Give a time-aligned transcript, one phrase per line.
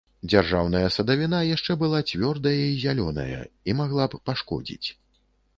[0.31, 3.39] Дзяржаўная садавіна яшчэ была цвёрдая і зялёная
[3.71, 4.87] і магла б пашкодзіць.